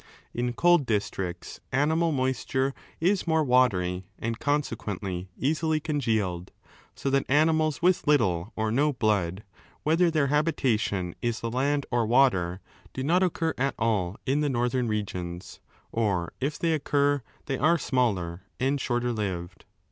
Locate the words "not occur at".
13.03-13.75